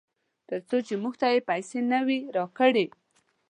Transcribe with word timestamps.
ترڅو 0.47 0.77
چې 0.87 0.93
موږ 1.01 1.13
ته 1.21 1.27
یې 1.33 1.39
پیسې 1.49 1.79
نه 1.91 1.99
وي 2.07 2.19
راکړې. 2.35 2.85